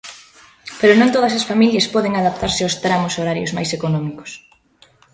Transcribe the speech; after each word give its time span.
Pero 0.79 0.93
non 0.99 1.13
todas 1.15 1.33
as 1.39 1.47
familias 1.51 1.91
poden 1.93 2.13
adaptarse 2.15 2.61
aos 2.63 2.77
tramos 2.83 3.13
horarios 3.21 3.55
máis 3.57 3.69
económicos. 3.77 4.31